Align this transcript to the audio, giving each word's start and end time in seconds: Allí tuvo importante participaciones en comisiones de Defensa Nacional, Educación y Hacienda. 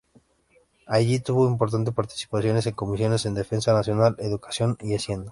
Allí 0.87 1.19
tuvo 1.19 1.47
importante 1.47 1.91
participaciones 1.91 2.65
en 2.65 2.73
comisiones 2.73 3.21
de 3.21 3.31
Defensa 3.33 3.71
Nacional, 3.71 4.15
Educación 4.17 4.75
y 4.81 4.95
Hacienda. 4.95 5.29